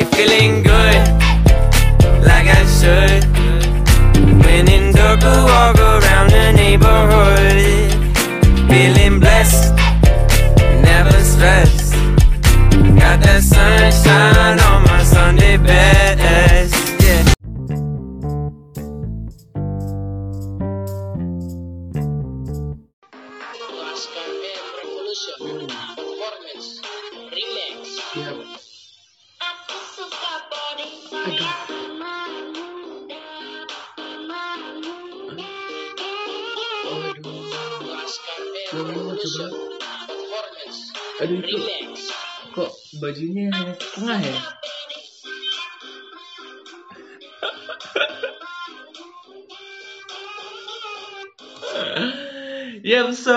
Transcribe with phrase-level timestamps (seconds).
[0.00, 1.08] Hey, feeling good,
[2.24, 3.22] like I should.
[4.42, 7.92] When in dark, walk around the neighborhood.
[8.70, 9.74] Feeling blessed,
[10.80, 11.92] never stressed.
[12.98, 15.79] Got that sunshine on my Sunday best.
[38.70, 39.18] Aduh
[41.42, 41.58] itu
[42.54, 42.70] kok
[43.02, 43.50] bajunya
[43.82, 44.38] setengah ya?
[52.80, 53.36] Yep, so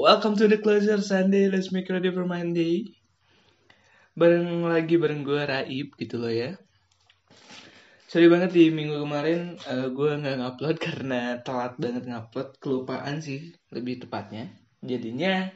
[0.00, 1.52] welcome to the closer Sunday.
[1.52, 2.96] Let's make ready for Monday.
[4.16, 6.56] Bareng lagi bareng gue Raib gitu loh ya.
[8.08, 9.60] Sorry banget di minggu kemarin
[9.92, 14.50] gue nggak ngupload karena telat banget ngupload, kelupaan sih lebih tepatnya.
[14.80, 15.48] Jadinya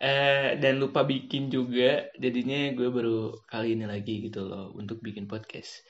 [0.00, 2.08] eh dan lupa bikin juga.
[2.16, 5.84] Jadinya gue baru kali ini lagi gitu loh untuk bikin podcast.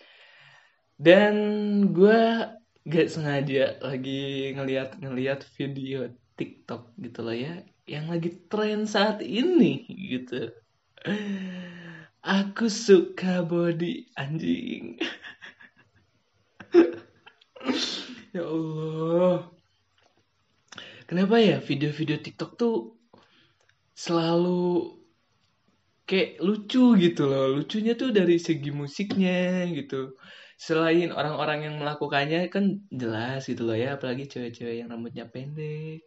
[1.00, 1.34] Dan
[1.96, 2.20] gue
[2.84, 7.60] gak sengaja lagi ngeliat-ngeliat video TikTok gitu loh ya
[7.90, 10.48] yang lagi tren saat ini gitu.
[12.20, 15.00] Aku suka body anjing.
[18.36, 19.59] ya Allah.
[21.10, 22.94] Kenapa ya video-video TikTok tuh
[23.98, 24.94] selalu
[26.06, 27.50] kayak lucu gitu loh.
[27.50, 30.14] Lucunya tuh dari segi musiknya gitu.
[30.54, 36.06] Selain orang-orang yang melakukannya kan jelas gitu loh ya, apalagi cewek-cewek yang rambutnya pendek,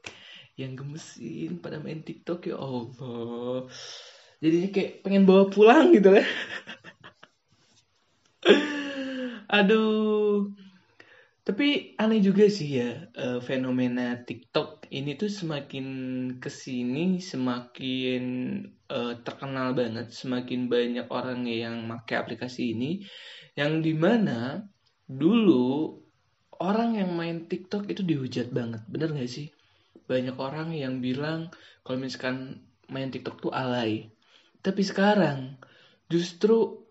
[0.56, 3.68] yang gemesin pada main TikTok ya Allah.
[4.40, 6.24] Jadinya kayak pengen bawa pulang gitu lah.
[9.60, 10.63] Aduh.
[11.44, 15.86] Tapi aneh juga sih ya eh, fenomena TikTok ini tuh semakin
[16.40, 18.24] ke sini semakin
[18.88, 23.04] eh, terkenal banget, semakin banyak orang yang pakai aplikasi ini,
[23.60, 24.64] yang di mana
[25.04, 26.00] dulu
[26.64, 29.52] orang yang main TikTok itu dihujat banget, bener gak sih?
[30.08, 31.52] Banyak orang yang bilang
[31.84, 34.16] kalau misalkan main TikTok tuh alay.
[34.64, 35.60] Tapi sekarang
[36.08, 36.88] justru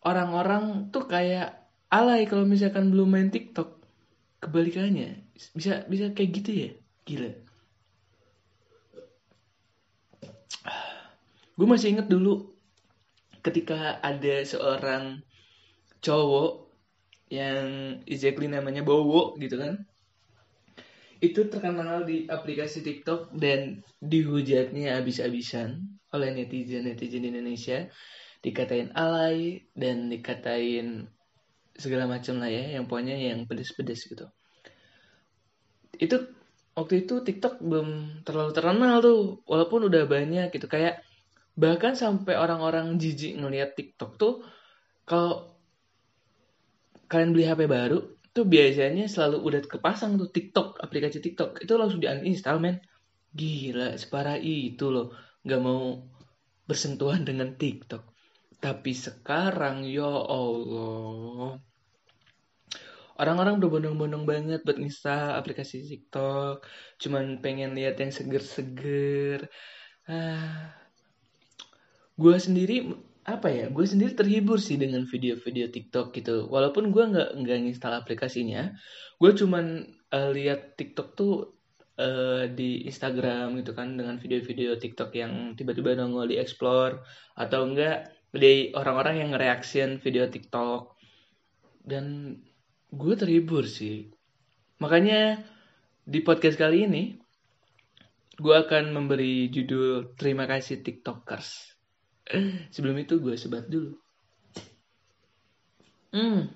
[0.00, 1.63] orang-orang tuh kayak
[1.94, 3.86] alay kalau misalkan belum main TikTok.
[4.42, 5.24] Kebalikannya,
[5.54, 6.70] bisa bisa kayak gitu ya?
[7.06, 7.32] Gila.
[11.54, 12.50] Gue masih inget dulu
[13.40, 15.22] ketika ada seorang
[16.02, 16.66] cowok
[17.32, 19.86] yang exactly namanya Bowo gitu kan.
[21.22, 25.80] Itu terkenal di aplikasi TikTok dan dihujatnya abis-abisan
[26.12, 27.88] oleh netizen-netizen Indonesia.
[28.44, 31.08] Dikatain alay dan dikatain
[31.74, 34.30] segala macam lah ya yang pokoknya yang pedes-pedes gitu.
[35.98, 36.30] Itu
[36.74, 40.70] waktu itu TikTok belum terlalu terkenal tuh walaupun udah banyak gitu.
[40.70, 41.02] Kayak
[41.54, 44.42] bahkan sampai orang-orang jijik ngelihat TikTok tuh
[45.06, 45.54] kalau
[47.10, 47.98] kalian beli HP baru
[48.34, 51.62] tuh biasanya selalu udah kepasang tuh TikTok aplikasi TikTok.
[51.62, 52.78] Itu langsung di uninstall men.
[53.34, 55.10] Gila separah itu loh.
[55.42, 55.98] Nggak mau
[56.64, 58.13] bersentuhan dengan TikTok
[58.64, 61.60] tapi sekarang ya Allah.
[63.20, 66.64] Orang-orang berbondong-bondong banget buat install aplikasi TikTok.
[66.96, 69.52] Cuman pengen lihat yang seger-seger.
[70.08, 70.72] Ah.
[72.16, 72.88] Gue sendiri
[73.24, 76.48] apa ya gue sendiri terhibur sih dengan video-video TikTok gitu.
[76.48, 78.72] Walaupun gue nggak nggak install aplikasinya
[79.20, 81.54] gue cuman uh, lihat TikTok tuh
[81.98, 87.02] uh, di Instagram gitu kan dengan video-video TikTok yang tiba-tiba nongol di explore
[87.38, 90.98] atau enggak dari orang-orang yang reaction video TikTok.
[91.78, 92.34] Dan
[92.90, 94.10] gue terhibur sih.
[94.82, 95.38] Makanya
[96.02, 97.14] di podcast kali ini
[98.34, 101.78] gue akan memberi judul terima kasih tiktokers.
[102.74, 103.94] Sebelum itu gue sebat dulu.
[106.10, 106.50] Hmm.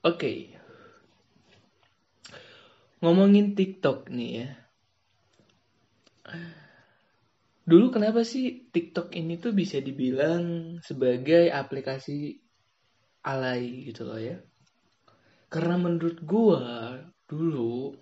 [0.00, 0.56] Oke.
[3.04, 4.48] Ngomongin tiktok nih ya
[7.70, 12.42] Dulu kenapa sih TikTok ini tuh bisa dibilang sebagai aplikasi
[13.22, 14.42] alay gitu loh ya?
[15.46, 16.98] Karena menurut gua
[17.30, 17.94] dulu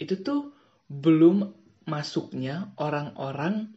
[0.00, 0.56] itu tuh
[0.88, 1.44] belum
[1.84, 3.76] masuknya orang-orang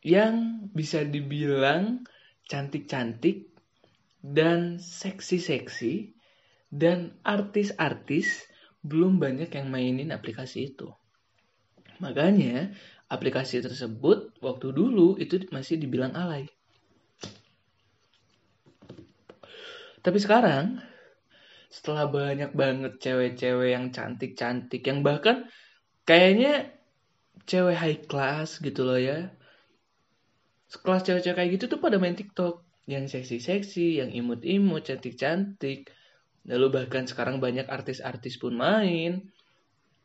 [0.00, 2.08] yang bisa dibilang
[2.48, 3.52] cantik-cantik
[4.24, 6.16] dan seksi-seksi
[6.72, 8.48] dan artis-artis
[8.80, 10.88] belum banyak yang mainin aplikasi itu.
[12.00, 12.72] Makanya
[13.10, 16.46] aplikasi tersebut waktu dulu itu masih dibilang alay.
[20.00, 20.80] Tapi sekarang
[21.68, 25.46] setelah banyak banget cewek-cewek yang cantik-cantik yang bahkan
[26.08, 26.72] kayaknya
[27.44, 29.34] cewek high class gitu loh ya.
[30.70, 35.90] Sekelas cewek-cewek kayak gitu tuh pada main TikTok yang seksi-seksi, yang imut-imut, cantik-cantik.
[36.46, 39.30] Lalu bahkan sekarang banyak artis-artis pun main.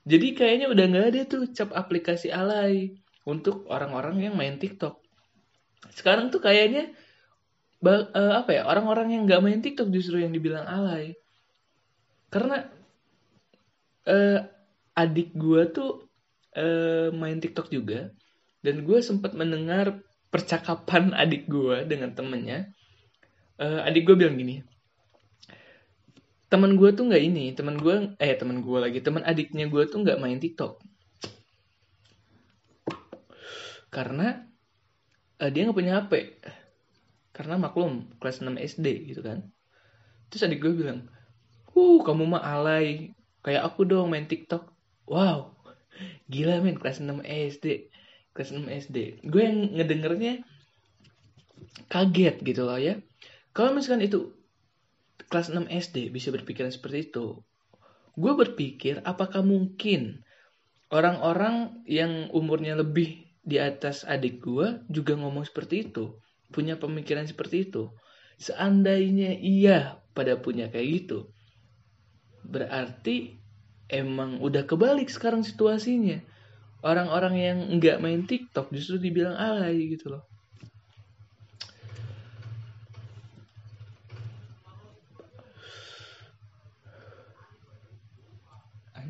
[0.05, 2.93] Jadi kayaknya udah nggak ada tuh cap aplikasi alay
[3.25, 5.01] untuk orang-orang yang main TikTok.
[5.89, 6.93] Sekarang tuh kayaknya
[7.81, 11.17] eh, apa ya orang-orang yang nggak main TikTok justru yang dibilang alay.
[12.29, 12.69] Karena
[14.05, 14.39] eh,
[14.93, 16.05] adik gua tuh
[16.53, 18.13] eh, main TikTok juga
[18.65, 20.01] dan gue sempat mendengar
[20.33, 22.65] percakapan adik gua dengan temennya.
[23.61, 24.59] Eh, adik gue bilang gini,
[26.51, 29.99] teman gue tuh nggak ini teman gue eh teman gue lagi teman adiknya gue tuh
[30.03, 30.81] nggak main TikTok.
[33.89, 34.43] Karena
[35.41, 36.11] eh, dia nggak punya HP
[37.35, 39.43] karena maklum kelas 6 SD gitu kan.
[40.31, 41.07] Terus adik gue bilang
[41.75, 43.11] uh kamu mah alay.
[43.45, 44.71] Kayak aku dong main TikTok.
[45.05, 45.55] Wow
[46.27, 47.93] gila men kelas 6 SD
[48.35, 50.43] kelas 6 SD gue yang ngedengernya
[51.87, 52.99] kaget gitu loh ya.
[53.55, 54.34] Kalau misalkan itu
[55.31, 57.41] kelas 6 SD bisa berpikiran seperti itu.
[58.15, 60.23] Gue berpikir apakah mungkin
[60.93, 66.17] orang-orang yang umurnya lebih di atas adik gue juga ngomong seperti itu.
[66.49, 67.91] Punya pemikiran seperti itu.
[68.39, 71.29] Seandainya iya pada punya kayak gitu.
[72.45, 73.35] Berarti
[73.91, 76.21] emang udah kebalik sekarang situasinya.
[76.85, 80.23] Orang-orang yang nggak main TikTok justru dibilang alay gitu loh.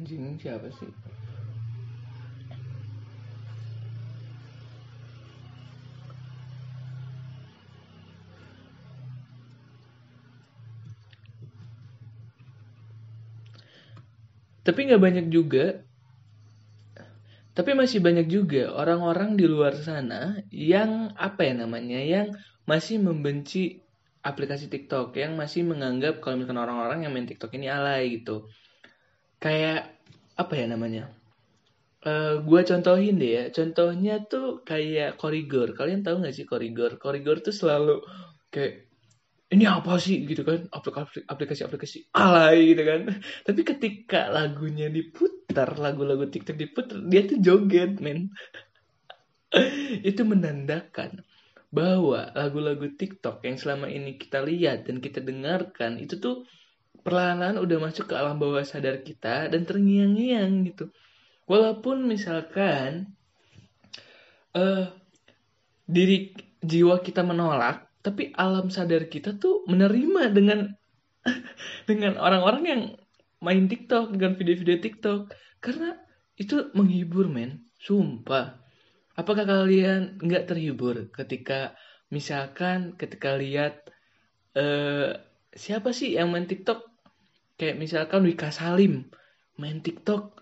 [0.06, 0.86] Anjing siapa sih?
[14.62, 15.82] Tapi nggak banyak juga.
[17.58, 22.30] Tapi masih banyak juga orang-orang di luar sana yang apa ya namanya, yang
[22.70, 23.82] masih membenci
[24.22, 28.46] aplikasi TikTok, yang masih menganggap kalau misalkan orang-orang yang main TikTok ini alay gitu
[29.46, 29.95] kayak
[30.36, 31.12] apa ya namanya?
[32.06, 33.44] Eh gua contohin deh ya.
[33.50, 35.74] Contohnya tuh kayak Korigor.
[35.74, 37.02] Kalian tahu nggak sih Korigor?
[37.02, 38.04] Korigor tuh selalu
[38.54, 38.86] kayak
[39.54, 40.70] ini apa sih gitu kan?
[40.70, 43.02] Aplikasi-aplikasi alay gitu kan.
[43.48, 48.30] Tapi ketika lagunya diputar, lagu-lagu TikTok diputar, dia tuh joget, men.
[50.10, 51.24] Itu menandakan
[51.76, 56.48] bahwa lagu-lagu TikTok yang selama ini kita lihat dan kita dengarkan itu tuh
[57.06, 60.90] perlahan-lahan udah masuk ke alam bawah sadar kita dan terngiang-ngiang gitu.
[61.46, 63.14] Walaupun misalkan
[64.58, 64.90] eh
[65.86, 66.34] diri
[66.66, 70.74] jiwa kita menolak, tapi alam sadar kita tuh menerima dengan
[71.90, 72.82] dengan orang-orang yang
[73.38, 75.22] main TikTok dengan video-video TikTok
[75.62, 75.94] karena
[76.42, 78.58] itu menghibur men, sumpah.
[79.14, 81.78] Apakah kalian nggak terhibur ketika
[82.10, 83.94] misalkan ketika lihat
[84.58, 85.22] eh
[85.54, 86.95] siapa sih yang main TikTok
[87.56, 89.08] kayak misalkan Wika Salim
[89.56, 90.36] main TikTok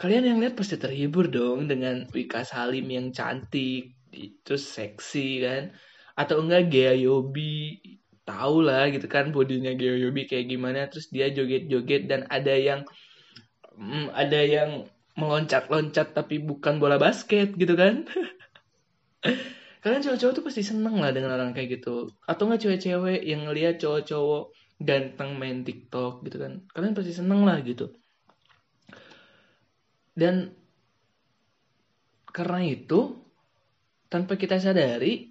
[0.00, 4.00] kalian yang lihat pasti terhibur dong dengan Wika Salim yang cantik
[4.42, 5.62] terus seksi kan?
[6.16, 7.76] Atau enggak Gea Yobi
[8.24, 12.88] tahu lah gitu kan bodinya Gea Yobi kayak gimana terus dia joget-joget dan ada yang
[13.76, 14.70] mm, ada yang
[15.20, 18.08] meloncat-loncat tapi bukan bola basket gitu kan?
[19.84, 22.08] Kalian cowok-cowok tuh pasti seneng lah dengan orang kayak gitu.
[22.24, 26.64] Atau enggak cewek-cewek yang ngeliat cowok-cowok ganteng main TikTok gitu kan.
[26.72, 27.92] Kalian pasti seneng lah gitu.
[30.16, 30.56] Dan
[32.32, 33.20] karena itu
[34.08, 35.30] tanpa kita sadari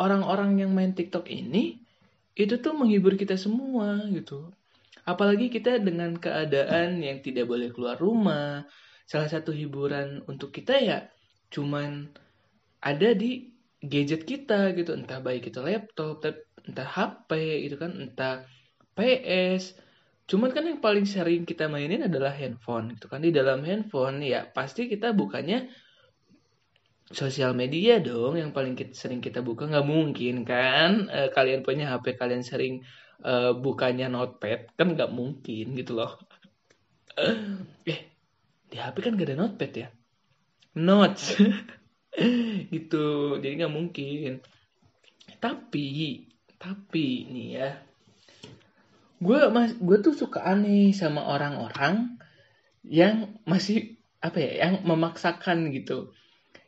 [0.00, 1.84] orang-orang yang main TikTok ini
[2.32, 4.48] itu tuh menghibur kita semua gitu.
[5.04, 8.64] Apalagi kita dengan keadaan yang tidak boleh keluar rumah.
[9.04, 10.98] Salah satu hiburan untuk kita ya
[11.52, 12.08] cuman
[12.80, 13.52] ada di
[13.84, 14.96] gadget kita gitu.
[14.96, 16.24] Entah baik itu laptop
[16.62, 17.30] entah HP
[17.68, 18.46] gitu kan entah
[18.94, 19.76] PS.
[20.28, 23.20] Cuman kan yang paling sering kita mainin adalah handphone gitu kan.
[23.20, 25.68] Di dalam handphone ya pasti kita bukannya
[27.12, 29.68] sosial media dong yang paling kita, sering kita buka.
[29.68, 32.80] Nggak mungkin kan Eh, kalian punya HP kalian sering
[33.24, 34.72] eh, bukanya notepad.
[34.78, 36.16] Kan nggak mungkin gitu loh.
[37.84, 38.00] Eh
[38.72, 39.88] di HP kan gak ada notepad ya?
[40.80, 41.36] Notes.
[42.72, 43.04] Gitu
[43.40, 44.40] jadi nggak mungkin.
[45.36, 45.88] Tapi
[46.56, 47.70] tapi nih ya
[49.22, 52.18] gue mas gue tuh suka aneh sama orang-orang
[52.82, 56.10] yang masih apa ya yang memaksakan gitu.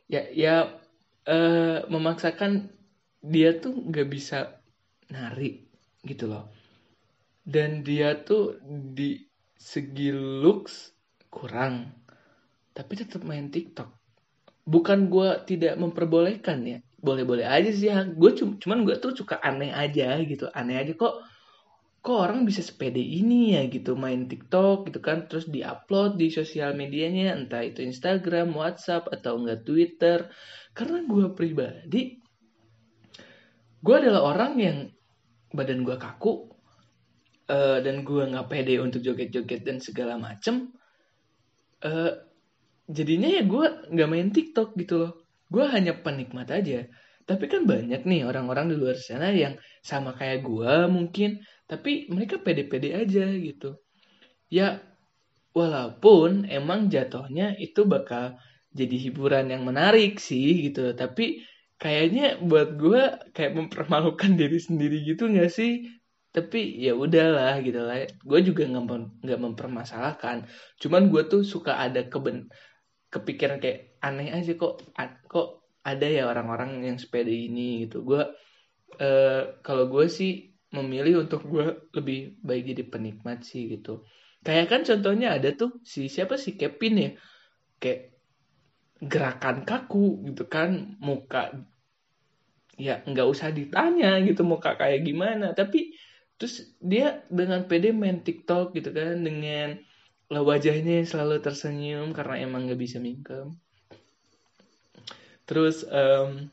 [0.07, 0.79] Ya ya
[1.27, 2.71] eh, memaksakan
[3.19, 4.63] dia tuh nggak bisa
[5.11, 5.67] nari
[6.07, 6.47] gitu loh.
[7.43, 8.57] Dan dia tuh
[8.95, 9.19] di
[9.59, 10.95] segi looks
[11.27, 11.91] kurang
[12.71, 13.91] tapi tetap main TikTok.
[14.65, 16.79] Bukan gue tidak memperbolehkan ya.
[17.03, 18.31] Boleh-boleh aja sih ya gue
[18.63, 20.47] cuman gue tuh suka aneh aja gitu.
[20.55, 21.34] Aneh aja kok
[22.05, 26.77] kok orang bisa sepede ini ya gitu main TikTok gitu kan terus diupload di sosial
[26.77, 30.29] medianya entah itu Instagram, WhatsApp atau enggak Twitter.
[30.77, 32.21] Karena gue pribadi
[33.81, 34.77] gue adalah orang yang
[35.49, 36.53] badan gue kaku
[37.49, 40.69] eh, dan gue nggak pede untuk joget-joget dan segala macem.
[41.81, 42.13] Eh,
[42.85, 43.65] jadinya ya gue
[43.97, 45.25] nggak main TikTok gitu loh.
[45.49, 46.85] Gue hanya penikmat aja.
[47.25, 52.37] Tapi kan banyak nih orang-orang di luar sana yang sama kayak gue mungkin tapi mereka
[52.37, 53.77] pede-pede aja gitu.
[54.49, 54.81] Ya
[55.55, 58.37] walaupun emang jatuhnya itu bakal
[58.75, 60.93] jadi hiburan yang menarik sih gitu.
[60.93, 61.41] Tapi
[61.81, 63.01] kayaknya buat gue
[63.33, 65.87] kayak mempermalukan diri sendiri gitu nggak sih?
[66.35, 68.05] Tapi ya udahlah gitu lah.
[68.21, 70.45] Gue juga nggak nggak mempermasalahkan.
[70.81, 72.51] Cuman gue tuh suka ada keben
[73.09, 74.83] kepikiran kayak aneh aja kok
[75.31, 78.03] kok ada ya orang-orang yang sepeda ini gitu.
[78.03, 78.21] Gue
[78.99, 84.05] eh, kalau gue sih memilih untuk gue lebih baik jadi penikmat sih gitu.
[84.45, 86.53] Kayak kan contohnya ada tuh si siapa sih?
[86.57, 87.11] Kevin ya?
[87.81, 88.15] Kayak
[89.01, 91.51] gerakan kaku gitu kan muka
[92.75, 95.51] ya nggak usah ditanya gitu muka kayak gimana.
[95.55, 95.95] Tapi
[96.35, 99.79] terus dia dengan pede main TikTok gitu kan dengan
[100.29, 103.55] wajahnya yang selalu tersenyum karena emang nggak bisa mingkem.
[105.45, 106.49] Terus em,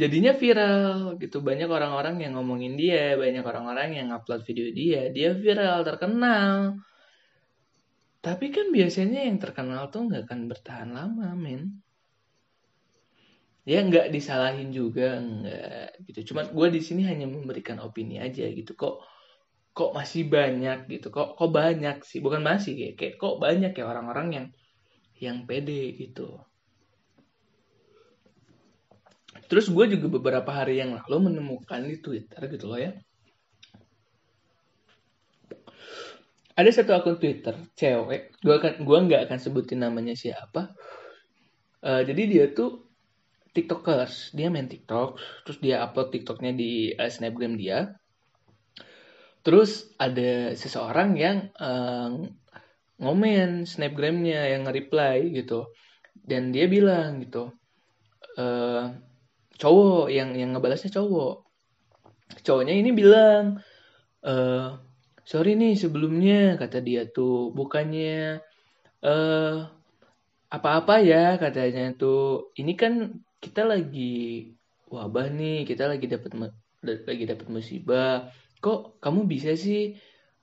[0.00, 1.44] jadinya viral gitu.
[1.44, 6.80] Banyak orang-orang yang ngomongin dia banyak orang-orang yang upload video dia dia viral terkenal.
[8.20, 11.84] Tapi kan biasanya yang terkenal tuh nggak akan bertahan lama men.
[13.68, 16.32] Ya nggak disalahin juga nggak gitu.
[16.32, 18.72] Cuman gue di sini hanya memberikan opini aja gitu.
[18.72, 19.04] Kok
[19.76, 21.12] kok masih banyak gitu?
[21.12, 22.18] Kok kok banyak sih?
[22.24, 24.46] Bukan masih kayak, kayak kok banyak ya orang-orang yang
[25.20, 26.40] yang pede gitu
[29.50, 32.94] terus gue juga beberapa hari yang lalu menemukan di Twitter gitu loh ya.
[36.54, 38.36] Ada satu akun Twitter cewek.
[38.44, 40.76] Gue akan gua nggak akan sebutin namanya siapa.
[41.80, 42.84] Eh, jadi dia tuh
[43.56, 44.36] tiktokers.
[44.36, 47.96] Dia main tiktok terus dia upload tiktoknya di eh, snapgram dia.
[49.40, 52.10] Terus ada seseorang yang eh,
[53.00, 55.72] ngomen snapgramnya yang nge-reply gitu.
[56.12, 57.50] Dan dia bilang gitu
[58.38, 59.09] eh
[59.60, 61.44] cowok yang yang ngebalasnya cowok.
[62.46, 63.60] Cowoknya ini bilang
[64.24, 64.68] eh
[65.28, 67.52] sorry nih sebelumnya kata dia tuh.
[67.52, 68.40] Bukannya
[69.04, 69.56] eh
[70.50, 72.50] apa-apa ya katanya tuh.
[72.56, 72.92] Ini kan
[73.44, 74.50] kita lagi
[74.90, 76.32] wabah nih kita lagi dapat
[76.82, 78.32] lagi dapat musibah.
[78.64, 79.96] Kok kamu bisa sih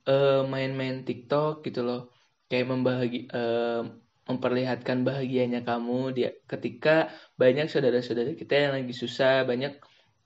[0.07, 2.13] eh, main-main TikTok gitu loh?
[2.50, 3.81] Kayak membahagi eh,
[4.27, 9.79] memperlihatkan bahagianya kamu dia ketika banyak saudara-saudara kita yang lagi susah banyak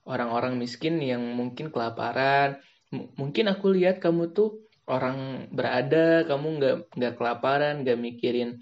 [0.06, 2.58] orang-orang miskin yang mungkin kelaparan.
[2.92, 8.58] M- mungkin aku lihat kamu tuh orang berada kamu nggak nggak kelaparan nggak mikirin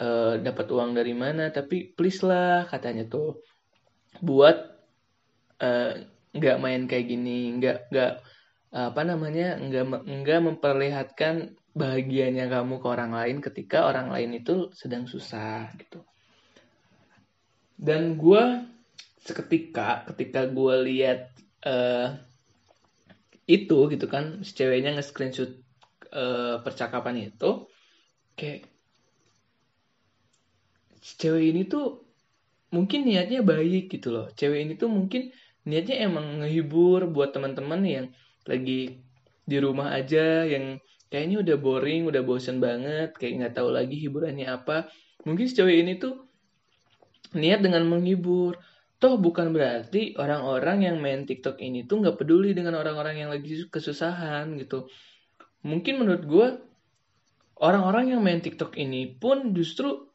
[0.00, 3.38] eh, dapat uang dari mana tapi please lah katanya tuh.
[4.24, 4.56] Buat
[5.60, 5.92] eh,
[6.32, 8.12] nggak main kayak gini nggak nggak
[8.68, 15.06] apa namanya nggak nggak memperlihatkan bahagianya kamu ke orang lain ketika orang lain itu sedang
[15.06, 16.02] susah gitu.
[17.78, 18.66] Dan gue
[19.22, 21.30] seketika ketika gue lihat
[21.62, 22.08] eh,
[23.46, 25.52] itu gitu kan si ceweknya nge-screenshot
[26.10, 27.70] eh, percakapan itu
[28.34, 28.66] kayak
[30.98, 32.02] si cewek ini tuh
[32.74, 34.26] mungkin niatnya baik gitu loh.
[34.34, 35.32] Cewek ini tuh mungkin
[35.64, 38.06] niatnya emang ngehibur buat teman-teman yang
[38.44, 39.00] lagi
[39.48, 40.76] di rumah aja yang
[41.08, 44.88] kayaknya udah boring udah bosen banget kayak nggak tahu lagi hiburannya apa
[45.24, 46.28] mungkin si cewek ini tuh
[47.36, 48.56] niat dengan menghibur
[48.98, 53.68] toh bukan berarti orang-orang yang main TikTok ini tuh nggak peduli dengan orang-orang yang lagi
[53.68, 54.88] kesusahan gitu
[55.64, 56.48] mungkin menurut gue
[57.58, 60.08] orang-orang yang main TikTok ini pun justru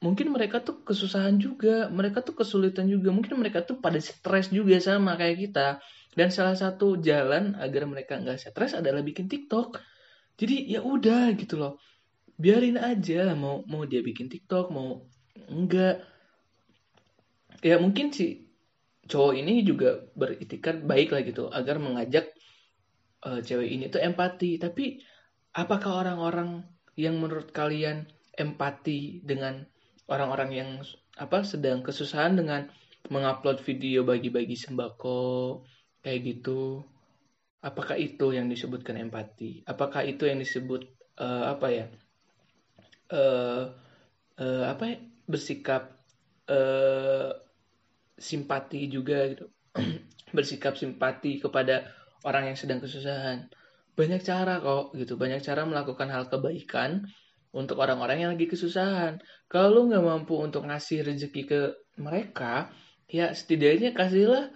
[0.00, 4.80] mungkin mereka tuh kesusahan juga, mereka tuh kesulitan juga, mungkin mereka tuh pada stres juga
[4.80, 5.68] sama kayak kita.
[6.10, 9.78] Dan salah satu jalan agar mereka nggak stres adalah bikin TikTok.
[10.40, 11.76] Jadi ya udah gitu loh,
[12.40, 15.04] biarin aja mau mau dia bikin TikTok mau
[15.52, 16.00] enggak.
[17.60, 18.48] Ya mungkin si
[19.04, 22.32] cowok ini juga beritikat baik lah gitu agar mengajak
[23.28, 24.56] eh, cewek ini tuh empati.
[24.56, 24.96] Tapi
[25.52, 26.64] apakah orang-orang
[26.96, 29.68] yang menurut kalian empati dengan
[30.08, 30.70] orang-orang yang
[31.20, 32.64] apa sedang kesusahan dengan
[33.12, 35.60] mengupload video bagi-bagi sembako
[36.00, 36.84] kayak gitu
[37.60, 39.64] apakah itu yang disebutkan empati?
[39.68, 40.84] Apakah itu yang disebut
[41.20, 41.86] eh, apa ya?
[43.12, 43.64] Eh
[44.40, 44.96] eh, apa ya?
[45.28, 45.82] Bersikap
[46.50, 47.30] eh
[48.20, 49.46] simpati juga gitu.
[50.36, 51.88] Bersikap simpati kepada
[52.24, 53.48] orang yang sedang kesusahan.
[53.96, 55.16] Banyak cara kok gitu.
[55.20, 57.04] Banyak cara melakukan hal kebaikan
[57.50, 59.18] untuk orang-orang yang lagi kesusahan.
[59.50, 61.60] Kalau lu nggak mampu untuk ngasih rezeki ke
[61.98, 62.70] mereka
[63.10, 64.54] ya setidaknya kasihlah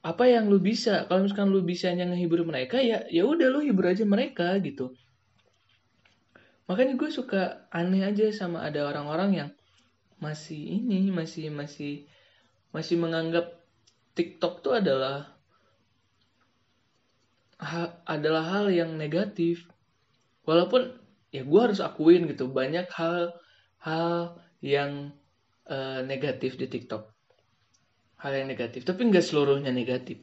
[0.00, 1.04] apa yang lu bisa?
[1.04, 4.96] Kalau misalkan lu bisanya ngehibur mereka ya ya udah lu hibur aja mereka gitu.
[6.64, 9.50] Makanya gue suka aneh aja sama ada orang-orang yang
[10.20, 12.08] masih ini masih masih
[12.72, 13.60] masih menganggap
[14.16, 15.36] TikTok tuh adalah
[17.60, 19.68] ha- adalah hal yang negatif.
[20.48, 20.96] Walaupun
[21.28, 23.36] ya gue harus akuin gitu banyak hal
[23.84, 25.12] hal yang
[25.68, 27.19] eh, negatif di TikTok
[28.20, 28.84] hal yang negatif.
[28.84, 30.20] Tapi nggak seluruhnya negatif.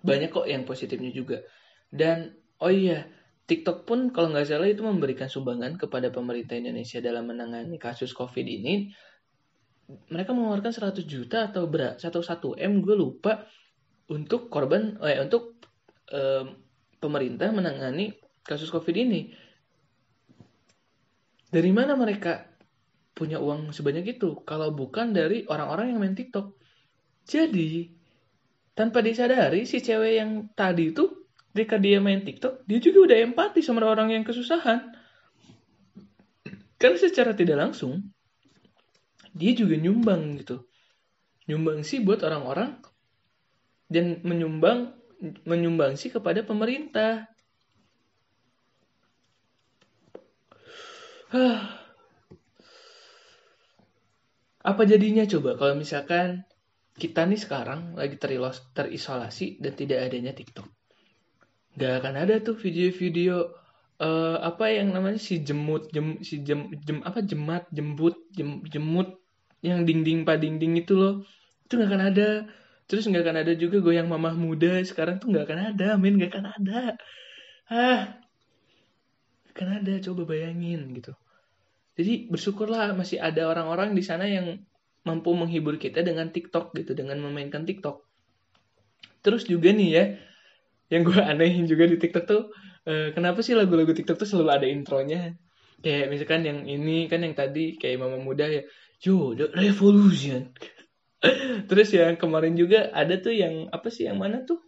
[0.00, 1.42] Banyak kok yang positifnya juga.
[1.90, 3.06] Dan oh iya
[3.44, 8.46] TikTok pun kalau nggak salah itu memberikan sumbangan kepada pemerintah Indonesia dalam menangani kasus COVID
[8.46, 8.88] ini.
[9.84, 13.44] Mereka mengeluarkan 100 juta atau berat satu satu m gue lupa
[14.08, 15.60] untuk korban eh untuk
[16.08, 16.56] em,
[16.96, 19.28] pemerintah menangani kasus COVID ini.
[21.52, 22.48] Dari mana mereka
[23.12, 24.40] punya uang sebanyak itu?
[24.48, 26.63] Kalau bukan dari orang-orang yang main TikTok
[27.24, 27.88] jadi
[28.76, 33.62] tanpa disadari si cewek yang tadi itu ketika dia main TikTok dia juga udah empati
[33.62, 34.92] sama orang yang kesusahan.
[36.76, 38.12] Karena secara tidak langsung
[39.32, 40.66] dia juga nyumbang gitu.
[41.48, 42.76] Nyumbang sih buat orang-orang
[43.88, 44.92] dan menyumbang
[45.48, 47.30] menyumbang sih kepada pemerintah.
[54.64, 55.58] Apa jadinya coba?
[55.58, 56.46] Kalau misalkan
[56.94, 60.66] kita nih sekarang lagi terilos, terisolasi dan tidak adanya TikTok.
[61.74, 63.50] Nggak akan ada tuh video-video
[63.98, 69.18] eh, apa yang namanya si jemut jem si jem, jem apa jemat jembut jem, jemut
[69.64, 71.14] yang ding ding pading-ding itu loh.
[71.66, 72.28] Itu nggak akan ada.
[72.86, 74.78] Terus nggak akan ada juga goyang mamah muda.
[74.86, 76.14] Sekarang tuh nggak akan ada men.
[76.14, 76.80] Nggak akan ada.
[77.66, 78.02] Ah
[79.50, 79.94] akan ada.
[79.98, 81.10] Coba bayangin gitu.
[81.98, 84.58] Jadi bersyukurlah masih ada orang-orang di sana yang
[85.04, 88.04] mampu menghibur kita dengan TikTok gitu dengan memainkan TikTok.
[89.24, 90.04] Terus juga nih ya
[90.92, 92.42] yang gue anehin juga di TikTok tuh
[92.88, 95.36] eh, kenapa sih lagu-lagu TikTok tuh selalu ada intronya?
[95.84, 98.64] Kayak misalkan yang ini kan yang tadi kayak mama muda ya
[99.04, 100.52] yo the revolution.
[101.68, 104.60] Terus yang kemarin juga ada tuh yang apa sih yang mana tuh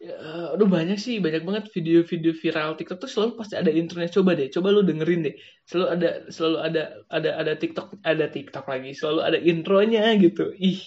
[0.00, 0.16] ya,
[0.56, 4.48] aduh banyak sih banyak banget video-video viral TikTok tuh selalu pasti ada intronya coba deh
[4.48, 5.36] coba lu dengerin deh.
[5.68, 6.82] Selalu ada selalu ada
[7.12, 10.56] ada ada TikTok ada TikTok lagi selalu ada intronya gitu.
[10.56, 10.80] Ih.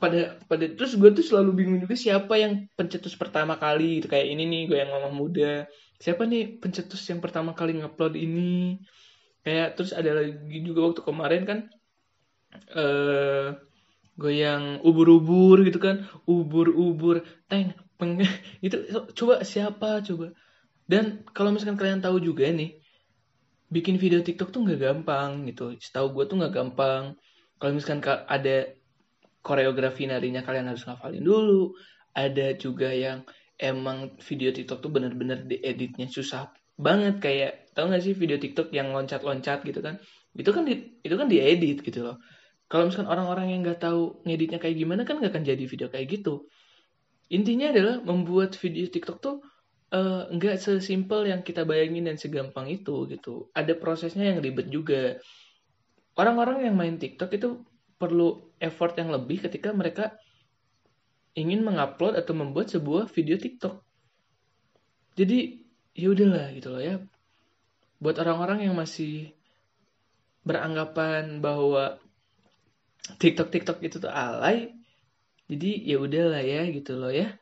[0.00, 4.08] Pada pada terus gue tuh selalu bingung juga siapa yang pencetus pertama kali gitu.
[4.08, 5.68] Kayak ini nih gue yang mama muda.
[6.00, 8.80] Siapa nih pencetus yang pertama kali ngupload ini?
[9.44, 11.58] Kayak terus ada lagi juga waktu kemarin kan
[12.74, 13.69] eh gue
[14.28, 16.04] yang ubur-ubur gitu kan.
[16.28, 18.20] Ubur-ubur teng peng.
[18.66, 18.84] Itu
[19.16, 20.36] coba siapa coba?
[20.84, 22.76] Dan kalau misalkan kalian tahu juga nih
[23.70, 25.72] bikin video TikTok tuh nggak gampang gitu.
[25.80, 27.16] Setahu gue tuh nggak gampang.
[27.56, 28.68] Kalau misalkan ka- ada
[29.40, 31.72] koreografi narinya kalian harus ngafalin dulu.
[32.12, 33.22] Ada juga yang
[33.56, 37.22] emang video TikTok tuh bener-bener dieditnya susah banget.
[37.22, 40.02] Kayak tau gak sih video TikTok yang loncat-loncat gitu kan?
[40.34, 42.18] Itu kan di, itu kan diedit gitu loh
[42.70, 46.06] kalau misalkan orang-orang yang nggak tahu ngeditnya kayak gimana kan nggak akan jadi video kayak
[46.06, 46.46] gitu
[47.30, 49.42] intinya adalah membuat video TikTok tuh
[49.90, 55.18] eh, nggak sesimpel yang kita bayangin dan segampang itu gitu ada prosesnya yang ribet juga
[56.14, 57.66] orang-orang yang main TikTok itu
[58.00, 60.16] perlu effort yang lebih ketika mereka
[61.36, 63.76] ingin mengupload atau membuat sebuah video TikTok.
[65.14, 65.62] Jadi
[65.94, 66.96] ya udahlah gitu loh ya.
[68.00, 69.36] Buat orang-orang yang masih
[70.42, 71.99] beranggapan bahwa
[73.20, 74.70] TikTok TikTok itu tuh alay,
[75.50, 77.34] jadi ya udahlah ya gitu loh ya.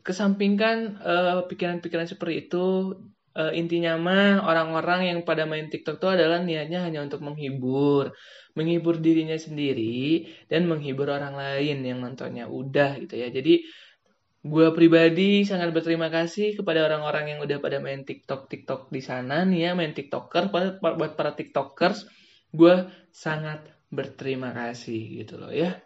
[0.00, 2.96] Kesampingkan eh, pikiran-pikiran seperti itu,
[3.36, 8.10] eh, intinya mah orang-orang yang pada main TikTok tuh adalah niatnya hanya untuk menghibur,
[8.56, 13.28] menghibur dirinya sendiri dan menghibur orang lain yang nontonnya udah gitu ya.
[13.30, 13.62] Jadi
[14.40, 19.44] gue pribadi sangat berterima kasih kepada orang-orang yang udah pada main TikTok TikTok di sana
[19.44, 20.48] nih ya, main TikToker
[20.80, 22.08] buat para TikTokers,
[22.56, 25.76] gue sangat berterima kasih gitu loh ya.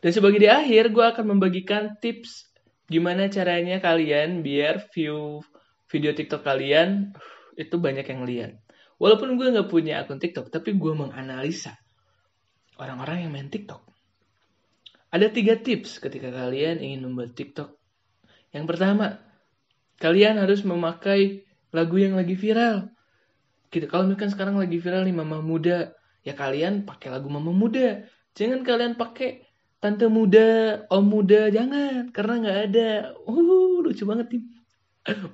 [0.00, 2.52] Dan sebagai di akhir, gue akan membagikan tips
[2.86, 5.42] gimana caranya kalian biar view
[5.90, 7.12] video TikTok kalian
[7.58, 8.52] itu banyak yang lihat.
[8.96, 11.76] Walaupun gue nggak punya akun TikTok, tapi gue menganalisa
[12.80, 13.84] orang-orang yang main TikTok.
[15.12, 17.76] Ada tiga tips ketika kalian ingin membuat TikTok.
[18.52, 19.20] Yang pertama,
[20.00, 22.88] kalian harus memakai lagu yang lagi viral.
[23.68, 28.06] Kita kalau misalkan sekarang lagi viral nih Mama Muda, ya kalian pakai lagu Mama Muda.
[28.36, 32.88] Jangan kalian pakai Tante Muda, Om Muda, jangan karena nggak ada.
[33.26, 34.42] Uh, lucu banget nih.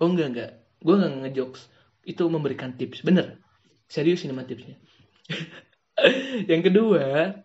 [0.02, 0.50] Oh enggak enggak,
[0.84, 1.62] gue nggak ngejokes.
[2.04, 3.40] Itu memberikan tips, bener.
[3.88, 4.76] Serius ini mah tipsnya.
[6.50, 7.38] yang kedua,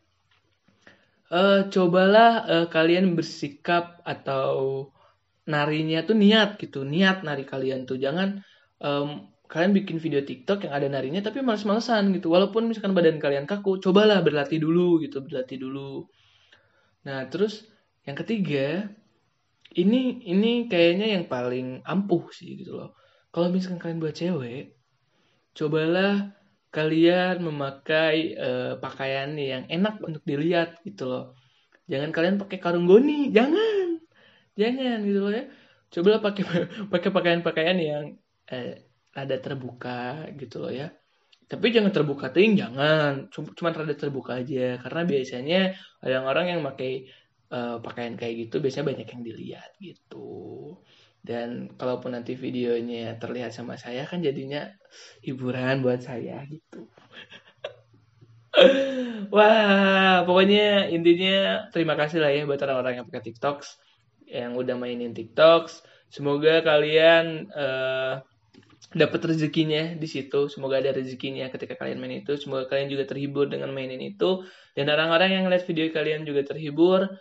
[1.28, 4.89] eh cobalah eh, kalian bersikap atau
[5.47, 8.43] narinya tuh niat gitu, niat nari kalian tuh jangan
[8.84, 12.32] em, kalian bikin video TikTok yang ada narinya tapi males-malesan gitu.
[12.32, 16.08] Walaupun misalkan badan kalian kaku, cobalah berlatih dulu gitu, berlatih dulu.
[17.08, 17.64] Nah, terus
[18.04, 18.92] yang ketiga,
[19.76, 22.96] ini ini kayaknya yang paling ampuh sih gitu loh.
[23.32, 24.76] Kalau misalkan kalian buat cewek,
[25.56, 26.36] cobalah
[26.72, 31.26] kalian memakai eh, pakaian yang enak untuk dilihat gitu loh.
[31.88, 34.04] Jangan kalian pakai karung goni, jangan.
[34.60, 35.44] Jangan gitu loh ya.
[35.88, 36.44] Cobalah pakai
[36.94, 38.06] pakai pakaian-pakaian yang
[38.52, 38.87] eh,
[39.17, 40.93] rada terbuka gitu loh ya.
[41.47, 43.34] Tapi jangan terbuka ting, jangan.
[43.34, 45.60] Cuma rada terbuka aja karena biasanya
[46.06, 46.91] orang-orang yang pakai
[47.49, 50.77] eh, pakaian kayak gitu biasanya banyak yang dilihat gitu.
[51.23, 54.69] Dan kalaupun nanti videonya terlihat sama saya kan jadinya
[55.25, 56.86] hiburan buat saya gitu.
[59.34, 63.67] Wah, pokoknya intinya terima kasih lah ya buat orang-orang yang pakai TikToks,
[64.30, 65.84] yang udah mainin TikToks.
[66.08, 68.13] Semoga kalian eh,
[68.95, 70.47] dapat rezekinya di situ.
[70.47, 72.39] Semoga ada rezekinya ketika kalian main itu.
[72.39, 74.47] Semoga kalian juga terhibur dengan mainin itu.
[74.71, 77.12] Dan orang-orang yang lihat video kalian juga terhibur.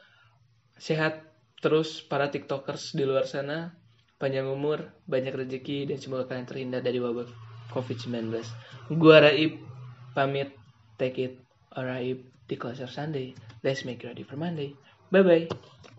[0.79, 1.27] Sehat
[1.59, 3.75] terus para TikTokers di luar sana.
[4.17, 7.29] Panjang umur, banyak rezeki, dan semoga kalian terhindar dari wabah
[7.77, 8.33] COVID-19.
[8.97, 9.61] Gua Raib,
[10.17, 10.57] pamit.
[10.97, 11.35] Take it
[11.77, 13.37] Raib di Closer Sunday.
[13.61, 14.73] Let's make ready for Monday.
[15.13, 15.96] Bye-bye.